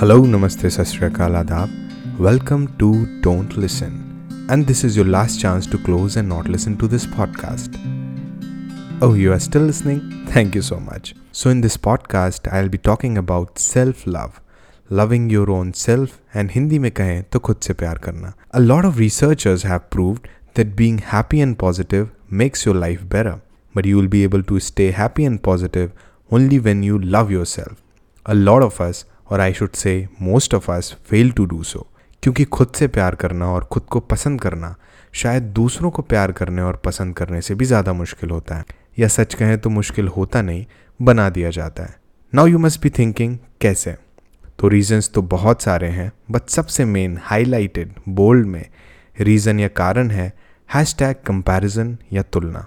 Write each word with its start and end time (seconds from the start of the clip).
Hello, 0.00 0.22
Namaste, 0.22 0.70
Sasriyakal, 0.70 1.44
Adab. 1.44 1.70
Welcome 2.18 2.76
to 2.78 3.20
Don't 3.20 3.56
Listen. 3.58 4.46
And 4.48 4.66
this 4.66 4.84
is 4.84 4.96
your 4.96 5.04
last 5.04 5.40
chance 5.40 5.66
to 5.66 5.78
close 5.78 6.16
and 6.16 6.28
not 6.28 6.48
listen 6.48 6.78
to 6.78 6.88
this 6.88 7.04
podcast. 7.04 7.76
Oh, 9.02 9.14
you 9.14 9.32
are 9.32 9.38
still 9.38 9.62
listening? 9.62 10.00
Thank 10.28 10.54
you 10.54 10.62
so 10.62 10.80
much. 10.80 11.14
So, 11.32 11.50
in 11.50 11.60
this 11.60 11.76
podcast, 11.76 12.50
I'll 12.52 12.70
be 12.70 12.78
talking 12.78 13.18
about 13.18 13.58
self 13.58 14.06
love. 14.06 14.40
Loving 14.88 15.28
your 15.30 15.50
own 15.50 15.74
self 15.74 16.20
and 16.32 16.50
Hindi 16.50 16.78
में 16.78 16.90
कहें 16.92 17.22
तो 17.32 17.38
खुद 17.38 17.56
से 17.62 17.74
प्यार 17.74 17.98
करना. 17.98 18.32
A 18.54 18.60
lot 18.60 18.84
of 18.84 18.98
researchers 18.98 19.64
have 19.64 19.90
proved 19.90 20.28
that 20.54 20.74
being 20.76 20.98
happy 20.98 21.40
and 21.40 21.58
positive 21.58 22.08
makes 22.30 22.64
your 22.64 22.74
life 22.74 23.08
better. 23.16 23.40
But 23.74 23.84
you 23.84 23.96
will 23.96 24.08
be 24.08 24.24
able 24.24 24.42
to 24.42 24.60
stay 24.60 24.90
happy 24.92 25.24
and 25.24 25.42
positive 25.42 25.92
only 26.30 26.58
when 26.58 26.82
you 26.82 26.98
love 26.98 27.30
yourself. 27.30 27.82
A 28.24 28.34
lot 28.34 28.62
of 28.62 28.80
us, 28.80 29.04
or 29.31 29.39
I 29.39 29.53
should 29.53 29.71
say 29.71 30.07
most 30.21 30.53
of 30.53 30.71
us, 30.71 30.93
fail 30.93 31.31
to 31.31 31.45
do 31.45 31.63
so 31.63 31.87
क्योंकि 32.23 32.43
खुद 32.45 32.71
से 32.75 32.87
प्यार 32.87 33.15
करना 33.15 33.45
और 33.45 33.63
खुद 33.63 33.83
को 33.83 33.99
पसंद 33.99 34.41
करना 34.41 34.75
शायद 35.13 35.43
दूसरों 35.53 35.91
को 35.91 36.01
प्यार 36.01 36.31
करने 36.31 36.61
और 36.61 36.81
पसंद 36.85 37.15
करने 37.15 37.41
से 37.41 37.55
भी 37.55 37.65
ज़्यादा 37.65 37.93
मुश्किल 37.93 38.29
होता 38.29 38.55
है। 38.55 38.65
या 38.99 39.07
सच 39.07 39.33
कहें 39.33 39.57
तो 39.57 39.69
मुश्किल 39.69 40.07
होता 40.07 40.41
नहीं 40.41 40.65
बना 40.99 41.29
दिया 41.29 41.49
जाता 41.49 41.83
है। 41.83 41.95
Now 42.33 42.47
you 42.47 42.59
must 42.59 42.81
be 42.81 42.89
thinking 42.89 43.37
कैसे? 43.61 43.95
तो 44.59 44.67
रीजंस 44.67 45.09
तो 45.13 45.21
बहुत 45.21 45.61
सारे 45.61 45.87
हैं 45.87 46.11
बट 46.31 46.49
सबसे 46.49 46.85
मेन 46.85 47.17
हाईलाइटेड 47.23 47.93
बोल्ड 48.09 48.47
में 48.47 48.65
रीज़न 49.19 49.59
या 49.59 49.67
कारण 49.67 50.11
है 50.11 50.31
हैश 50.69 50.95
टैग 50.99 51.15
कंपेरिजन 51.25 51.97
या 52.13 52.21
तुलना। 52.23 52.65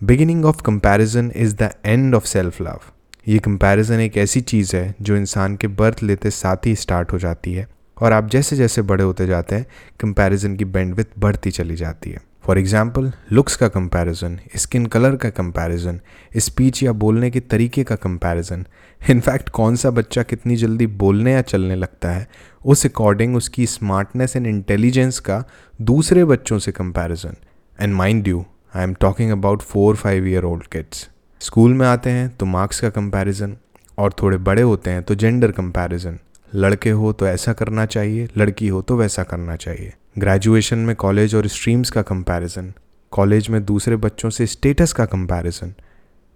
Beginning 0.00 0.44
of 0.44 0.62
comparison 0.62 1.32
is 1.36 1.56
the 1.56 1.70
end 1.86 2.14
of 2.14 2.24
self 2.26 2.60
love 2.60 2.80
ये 3.26 3.38
कंपैरिजन 3.38 4.00
एक 4.00 4.16
ऐसी 4.16 4.40
चीज़ 4.40 4.74
है 4.76 4.94
जो 5.02 5.16
इंसान 5.16 5.54
के 5.56 5.66
बर्थ 5.68 6.02
लेते 6.02 6.30
साथ 6.30 6.66
ही 6.66 6.74
स्टार्ट 6.76 7.12
हो 7.12 7.18
जाती 7.18 7.52
है 7.54 7.66
और 7.96 8.12
आप 8.12 8.28
जैसे 8.30 8.56
जैसे 8.56 8.82
बड़े 8.82 9.04
होते 9.04 9.26
जाते 9.26 9.54
हैं 9.54 9.66
कंपैरिजन 10.00 10.54
की 10.56 10.64
बैंडविथ 10.66 11.18
बढ़ती 11.18 11.50
चली 11.50 11.76
जाती 11.76 12.10
है। 12.10 12.20
फॉर 12.44 12.58
एग्ज़ाम्पल 12.58 13.10
लुक्स 13.32 13.56
का 13.56 13.68
कंपैरिजन 13.68 14.38
स्किन 14.56 14.86
कलर 14.86 15.16
का 15.16 15.30
कंपैरिजन 15.30 15.98
स्पीच 16.36 16.82
या 16.82 16.92
बोलने 16.94 17.30
के 17.30 17.40
तरीके 17.40 17.84
का 17.84 17.96
कंपैरिजन 17.96 18.64
इनफैक्ट 19.00 19.48
कौन 19.48 19.76
सा 19.76 19.90
बच्चा 19.90 20.22
कितनी 20.22 20.56
जल्दी 20.56 20.86
बोलने 20.86 21.32
या 21.32 21.42
चलने 21.42 21.76
लगता 21.76 22.10
है, 22.10 22.26
उस 22.64 22.86
अकॉर्डिंग 22.86 23.36
उसकी 23.36 23.66
स्मार्टनेस 23.66 24.36
एंड 24.36 24.46
इंटेलिजेंस 24.46 25.18
का 25.20 25.42
दूसरे 25.82 26.24
बच्चों 26.24 26.58
से 26.58 26.72
comparison 26.72 27.36
and 27.80 27.94
mind 27.94 28.28
you 28.28 28.44
I 28.74 28.82
am 28.82 28.94
talking 29.00 29.32
about 29.32 29.62
four 29.64 29.96
five 29.96 30.28
year 30.28 30.44
old 30.44 30.66
kids 30.66 31.08
school 31.40 31.74
में 31.74 31.86
आते 31.86 32.10
हैं 32.10 32.28
तो 32.36 32.46
मार्क्स 32.46 32.80
का 32.80 32.88
कंपैरिजन 32.90 33.56
और 33.98 34.12
थोड़े 34.12 34.36
बड़े 34.38 34.62
होते 34.62 34.90
हैं 34.90 35.02
तो 35.02 35.14
जेंडर 35.14 35.50
कंपैरिजन 35.52 36.18
लड़के 36.54 36.90
हो 36.90 37.12
तो 37.12 37.26
ऐसा 37.26 37.52
करना 37.52 37.86
चाहिए, 37.86 38.28
लड़की 38.38 38.68
हो 38.68 38.82
तो 38.82 38.96
वैसा 38.96 39.22
करना 39.22 39.56
चाहिए। 39.56 39.92
ग्रेजुएशन 40.18 40.78
में 40.78 40.94
कॉलेज 40.96 41.34
और 41.34 41.46
स्ट्रीम्स 41.46 41.90
का 41.90 42.02
कंपैरिजन 42.02 42.72
कॉलेज 43.12 43.48
में 43.48 43.64
दूसरे 43.64 43.96
बच्चों 43.96 44.30
से 44.30 44.46
स्टेटस 44.46 44.92
का 44.92 45.04
कंपैरिजन 45.06 45.74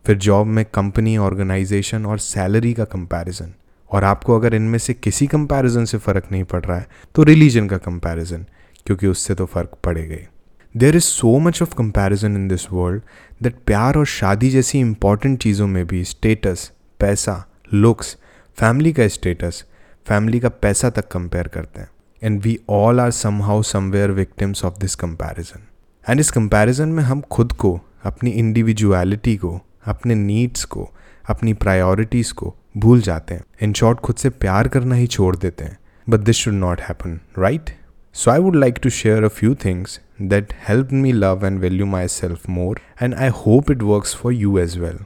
फिर 0.04 0.16
जॉब 0.16 0.46
में 0.46 0.64
कंपनी 0.64 1.16
ऑर्गेनाइजेशन 1.16 2.06
और 2.06 2.18
सैलरी 2.18 2.72
का 2.74 2.84
कंपैरिजन 2.84 3.52
और 3.90 4.04
आपको 4.04 4.36
अगर 4.36 4.54
इनमें 4.54 4.78
से 4.78 4.94
किसी 4.94 5.26
कंपैरिजन 5.26 5.84
से 5.84 5.98
फ़र्क 5.98 6.28
नहीं 6.32 6.44
पड़ 6.44 6.64
रहा 6.64 6.78
है 6.78 6.88
तो 7.14 7.22
रिलीजन 7.22 7.68
का 7.68 7.76
कंपैरिजन 7.78 8.44
क्योंकि 8.86 9.06
उससे 9.06 9.34
तो 9.34 9.46
फ़र्क 9.46 9.78
पड़ेगा 9.84 10.14
ही। 10.14 10.26
There 10.76 10.96
is 10.96 11.02
so 11.02 11.38
much 11.38 11.62
of 11.62 11.74
comparison 11.74 12.34
in 12.34 12.48
this 12.48 12.72
world 12.72 13.02
that 13.42 13.54
प्यार 13.66 13.96
और 13.96 14.06
शादी 14.06 14.50
जैसी 14.50 14.80
इंपॉर्टेंट 14.80 15.38
चीज़ों 15.38 15.66
में 15.66 15.86
भी 15.86 16.04
स्टेटस 16.04 16.72
पैसा 17.00 17.46
लुक्स 17.74 18.16
फैमिली 18.56 18.92
का 18.92 19.08
स्टेटस 19.08 19.64
फैमिली 20.06 20.40
का 20.40 20.48
पैसा 20.48 20.90
तक 20.90 21.08
कंपेयर 21.08 21.48
करते 21.48 21.80
हैं। 21.80 21.90
And 22.22 22.40
we 22.40 22.58
all 22.68 23.00
are 23.00 23.10
somehow 23.42 23.62
somewhere 23.62 24.10
victims 24.10 24.64
of 24.64 24.78
this 24.78 24.94
comparison 24.94 25.66
and 26.10 26.20
इस 26.20 26.30
कंपेरिजन 26.30 26.88
में 26.88 27.02
हम 27.04 27.20
खुद 27.20 27.52
को, 27.52 27.80
अपनी 28.04 28.30
इंडिविजुअलिटी 28.30 29.36
को, 29.36 29.60
अपने 29.84 30.14
नीड्स 30.14 30.64
को, 30.64 30.90
अपनी 31.28 31.52
प्रायोरिटीज़ 31.52 32.32
को 32.32 32.54
भूल 32.76 33.00
जाते 33.00 33.34
हैं। 33.34 33.44
इन 33.62 33.72
शॉर्ट 33.72 33.98
खुद 33.98 34.16
से 34.16 34.30
प्यार 34.30 34.68
करना 34.68 34.94
ही 34.94 35.06
छोड़ 35.06 35.36
देते 35.36 35.64
हैं। 35.64 35.78
But 36.08 36.20
this 36.20 36.36
should 36.36 36.54
not 36.54 36.80
happen 36.80 37.20
right 37.38 37.79
So, 38.15 38.31
I 38.31 38.39
would 38.39 38.55
like 38.55 38.77
to 38.83 38.89
share 38.89 39.23
a 39.25 39.29
few 39.29 39.55
things 39.55 39.99
that 40.33 40.53
helped 40.67 40.91
me 40.91 41.11
love 41.13 41.43
and 41.43 41.59
value 41.59 41.85
myself 41.85 42.47
more, 42.47 42.75
and 42.99 43.15
I 43.15 43.27
hope 43.39 43.69
it 43.69 43.83
works 43.83 44.13
for 44.13 44.31
you 44.31 44.57
as 44.59 44.77
well. 44.79 45.01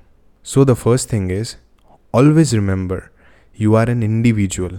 So, 0.46 0.64
the 0.64 0.76
first 0.76 1.10
thing 1.10 1.32
is 1.32 1.56
always 2.14 2.54
remember 2.54 3.00
you 3.56 3.76
are 3.76 3.90
an 3.90 4.04
individual. 4.04 4.78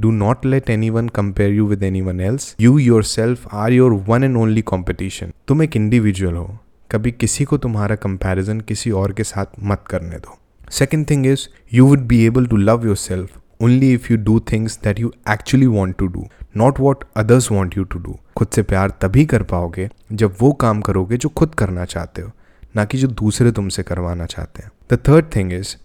Do 0.00 0.10
not 0.12 0.44
let 0.44 0.68
anyone 0.70 1.08
compare 1.20 1.50
you 1.50 1.64
with 1.66 1.82
anyone 1.82 2.20
else. 2.20 2.54
You 2.58 2.76
yourself 2.78 3.46
are 3.62 3.70
your 3.70 3.94
one 4.12 4.28
and 4.28 4.42
only 4.42 4.62
competition. 4.74 5.32
तुम 5.48 5.62
एक 5.62 5.76
individual 5.76 6.34
हो 6.34 6.46
कभी 6.90 7.10
किसी 7.12 7.44
को 7.44 7.58
तुम्हारा 7.58 7.96
comparison 8.04 8.60
किसी 8.68 8.90
और 9.00 9.12
के 9.18 9.24
साथ 9.24 9.58
मत 9.70 9.84
करने 9.90 10.18
दो 10.26 10.38
second 10.78 11.08
thing 11.10 11.26
is 11.26 11.48
you 11.74 11.86
would 11.86 12.06
be 12.08 12.24
able 12.26 12.46
to 12.46 12.56
love 12.56 12.86
yourself 12.96 13.38
only 13.61 13.93
if 13.93 14.07
you 14.11 14.17
do 14.17 14.39
things 14.39 14.79
that 14.83 14.99
you 14.99 15.13
actually 15.29 15.65
want 15.65 15.97
to 15.97 16.07
do 16.07 16.27
not 16.57 16.79
what 16.79 17.03
others 17.15 17.51
want 17.51 17.77
you 17.77 17.83
to 17.83 17.99
do 17.99 18.19
खुद 18.35 18.47
से 18.47 18.63
प्यार 18.63 18.89
तभी 18.89 19.25
कर 19.25 19.43
पाओगे 19.43 19.89
जब 20.11 20.35
वो 20.41 20.53
काम 20.53 20.81
करोगे 20.81 21.17
जो 21.17 21.29
खुद 21.29 21.55
करना 21.55 21.85
चाहते 21.85 22.21
हो, 22.21 22.31
ना 22.75 22.85
कि 22.85 22.97
जो 22.97 23.07
दूसरे 23.07 23.51
तुमसे 23.51 23.83
करवाना 23.83 24.25
चाहते 24.25 24.63
हैं। 24.63 24.71
The 24.91 24.99
third 25.09 25.25
thing 25.35 25.53
is 25.53 25.75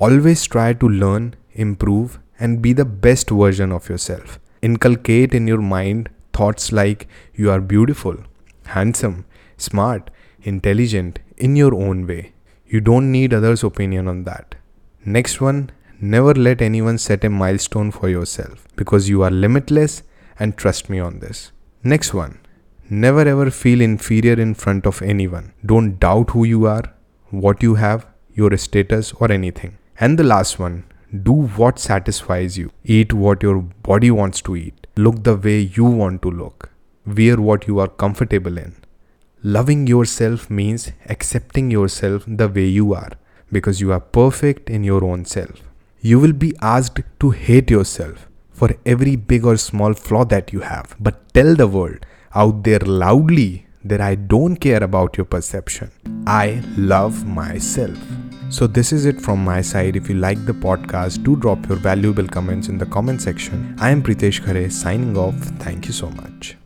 always 0.00 0.50
try 0.50 0.74
to 0.74 0.88
learn 0.88 1.34
improve 1.56 2.10
and 2.42 2.58
be 2.58 2.74
the 2.74 2.80
best 2.80 3.32
version 3.32 3.72
of 3.72 3.86
yourself 3.98 4.38
inculcate 4.62 5.34
in 5.34 5.48
your 5.48 5.60
mind 5.60 6.08
thoughts 6.08 6.72
like 6.72 6.98
you 7.40 7.50
are 7.50 7.60
beautiful 7.60 8.18
handsome 8.76 9.24
smart 9.58 10.10
intelligent 10.46 11.18
in 11.40 11.56
your 11.56 11.74
own 11.74 12.04
way 12.04 12.30
you 12.74 12.80
don't 12.80 13.02
need 13.02 13.34
others 13.34 13.64
opinion 13.64 14.08
on 14.08 14.22
that 14.24 14.54
next 15.06 15.42
one 15.42 15.70
Never 16.04 16.34
let 16.34 16.60
anyone 16.60 16.98
set 16.98 17.22
a 17.22 17.30
milestone 17.30 17.92
for 17.92 18.08
yourself 18.08 18.66
because 18.74 19.08
you 19.08 19.22
are 19.22 19.30
limitless 19.30 20.02
and 20.36 20.56
trust 20.56 20.90
me 20.90 20.98
on 20.98 21.20
this. 21.20 21.52
Next 21.84 22.12
one. 22.12 22.40
Never 22.90 23.20
ever 23.20 23.52
feel 23.52 23.80
inferior 23.80 24.32
in 24.32 24.54
front 24.54 24.84
of 24.84 25.00
anyone. 25.00 25.52
Don't 25.64 26.00
doubt 26.00 26.30
who 26.30 26.42
you 26.42 26.66
are, 26.66 26.82
what 27.30 27.62
you 27.62 27.76
have, 27.76 28.04
your 28.34 28.56
status, 28.56 29.12
or 29.20 29.30
anything. 29.30 29.78
And 30.00 30.18
the 30.18 30.24
last 30.24 30.58
one 30.58 30.82
do 31.22 31.32
what 31.32 31.78
satisfies 31.78 32.58
you. 32.58 32.72
Eat 32.82 33.12
what 33.12 33.44
your 33.44 33.62
body 33.62 34.10
wants 34.10 34.42
to 34.42 34.56
eat. 34.56 34.88
Look 34.96 35.22
the 35.22 35.36
way 35.36 35.60
you 35.60 35.84
want 35.84 36.22
to 36.22 36.32
look. 36.32 36.70
Wear 37.06 37.36
what 37.36 37.68
you 37.68 37.78
are 37.78 37.86
comfortable 37.86 38.58
in. 38.58 38.74
Loving 39.44 39.86
yourself 39.86 40.50
means 40.50 40.90
accepting 41.08 41.70
yourself 41.70 42.24
the 42.26 42.48
way 42.48 42.66
you 42.66 42.92
are 42.92 43.12
because 43.52 43.80
you 43.80 43.92
are 43.92 44.00
perfect 44.00 44.68
in 44.68 44.82
your 44.82 45.04
own 45.04 45.24
self. 45.24 45.62
You 46.04 46.18
will 46.18 46.32
be 46.32 46.52
asked 46.60 47.00
to 47.20 47.30
hate 47.30 47.70
yourself 47.70 48.28
for 48.50 48.70
every 48.84 49.14
big 49.14 49.44
or 49.46 49.56
small 49.56 49.94
flaw 49.94 50.24
that 50.24 50.52
you 50.52 50.58
have. 50.58 50.96
But 50.98 51.32
tell 51.32 51.54
the 51.54 51.68
world 51.68 52.04
out 52.34 52.64
there 52.64 52.80
loudly 52.80 53.66
that 53.84 54.00
I 54.00 54.16
don't 54.16 54.56
care 54.56 54.82
about 54.82 55.16
your 55.16 55.26
perception. 55.26 55.92
I 56.26 56.60
love 56.76 57.24
myself. 57.24 57.98
So, 58.48 58.66
this 58.66 58.92
is 58.92 59.06
it 59.06 59.20
from 59.20 59.44
my 59.44 59.60
side. 59.60 59.94
If 59.94 60.08
you 60.08 60.16
like 60.16 60.44
the 60.44 60.52
podcast, 60.52 61.22
do 61.22 61.36
drop 61.36 61.68
your 61.68 61.78
valuable 61.78 62.26
comments 62.26 62.68
in 62.68 62.78
the 62.78 62.86
comment 62.86 63.22
section. 63.22 63.76
I 63.78 63.90
am 63.90 64.02
Pritesh 64.02 64.42
Khare 64.42 64.72
signing 64.72 65.16
off. 65.16 65.36
Thank 65.66 65.86
you 65.86 65.92
so 65.92 66.10
much. 66.10 66.56